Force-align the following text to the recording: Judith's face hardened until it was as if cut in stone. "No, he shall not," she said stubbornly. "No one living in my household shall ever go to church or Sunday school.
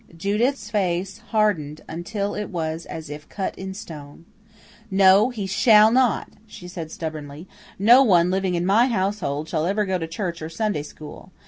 Judith's 0.17 0.71
face 0.71 1.19
hardened 1.29 1.81
until 1.87 2.33
it 2.33 2.45
was 2.49 2.87
as 2.87 3.07
if 3.07 3.29
cut 3.29 3.55
in 3.55 3.71
stone. 3.75 4.25
"No, 4.89 5.29
he 5.29 5.45
shall 5.45 5.91
not," 5.91 6.27
she 6.47 6.67
said 6.67 6.89
stubbornly. 6.89 7.47
"No 7.77 8.01
one 8.01 8.31
living 8.31 8.55
in 8.55 8.65
my 8.65 8.87
household 8.87 9.47
shall 9.47 9.67
ever 9.67 9.85
go 9.85 9.99
to 9.99 10.07
church 10.07 10.41
or 10.41 10.49
Sunday 10.49 10.81
school. 10.81 11.31